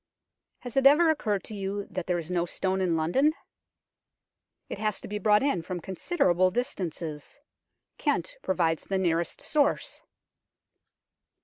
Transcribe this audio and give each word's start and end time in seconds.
Has 0.61 0.75
it 0.77 0.87
ever 0.87 1.11
occurred 1.11 1.43
to 1.43 1.55
you 1.55 1.85
that 1.91 2.07
there 2.07 2.17
is 2.17 2.31
no 2.31 2.43
stone 2.43 2.81
in 2.81 2.95
London? 2.97 3.33
It 4.67 4.79
has 4.79 4.99
to 5.01 5.07
be 5.07 5.19
brought 5.19 5.43
in 5.43 5.61
from 5.61 5.79
considerable 5.79 6.49
distances 6.49 7.39
Kent 7.99 8.37
provides 8.41 8.85
the 8.85 8.97
nearest 8.97 9.41
source. 9.41 10.01